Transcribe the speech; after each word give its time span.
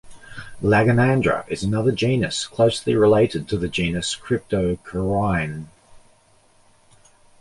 "Lagenandra" 0.63 1.45
is 1.47 1.61
another 1.61 1.91
genus 1.91 2.47
closely 2.47 2.95
related 2.95 3.47
to 3.47 3.55
the 3.55 3.67
genus 3.67 4.15
"Cryptocoryne". 4.19 5.65